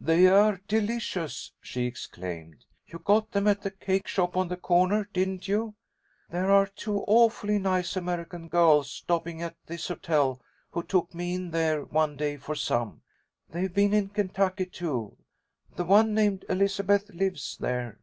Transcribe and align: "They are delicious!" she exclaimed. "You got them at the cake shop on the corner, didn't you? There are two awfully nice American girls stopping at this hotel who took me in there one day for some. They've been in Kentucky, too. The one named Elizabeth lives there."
"They 0.00 0.26
are 0.26 0.60
delicious!" 0.66 1.52
she 1.60 1.86
exclaimed. 1.86 2.64
"You 2.88 2.98
got 2.98 3.30
them 3.30 3.46
at 3.46 3.62
the 3.62 3.70
cake 3.70 4.08
shop 4.08 4.36
on 4.36 4.48
the 4.48 4.56
corner, 4.56 5.08
didn't 5.12 5.46
you? 5.46 5.76
There 6.28 6.50
are 6.50 6.66
two 6.66 7.04
awfully 7.06 7.60
nice 7.60 7.94
American 7.94 8.48
girls 8.48 8.90
stopping 8.90 9.42
at 9.42 9.54
this 9.64 9.86
hotel 9.86 10.40
who 10.72 10.82
took 10.82 11.14
me 11.14 11.34
in 11.36 11.52
there 11.52 11.84
one 11.84 12.16
day 12.16 12.36
for 12.36 12.56
some. 12.56 13.02
They've 13.48 13.72
been 13.72 13.94
in 13.94 14.08
Kentucky, 14.08 14.66
too. 14.66 15.16
The 15.76 15.84
one 15.84 16.14
named 16.14 16.44
Elizabeth 16.48 17.08
lives 17.10 17.56
there." 17.56 18.00